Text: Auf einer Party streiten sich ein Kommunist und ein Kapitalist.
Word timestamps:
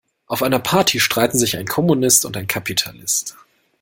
Auf 0.25 0.41
einer 0.41 0.57
Party 0.57 0.99
streiten 0.99 1.37
sich 1.37 1.55
ein 1.57 1.67
Kommunist 1.67 2.25
und 2.25 2.35
ein 2.35 2.47
Kapitalist. 2.47 3.37